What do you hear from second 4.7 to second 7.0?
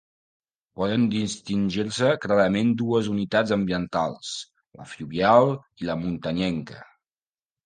la fluvial i la muntanyenca.